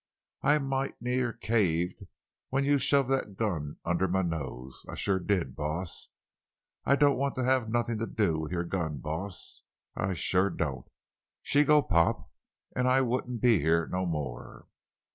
[0.41, 2.05] I might' near caved
[2.49, 6.09] when you shoved that gun under ma nose—I shuah did, boss.
[6.85, 10.87] I don't want to have nothin' to do with your gun, boss—I shuah don't.
[11.43, 12.31] She'd go 'pop,'
[12.75, 14.65] an' I wouldn't be heah no more!